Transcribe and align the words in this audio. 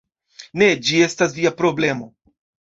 Ne, 0.61 0.69
ĝi 0.87 1.03
estas 1.09 1.37
via 1.37 1.53
problemo 1.63 2.13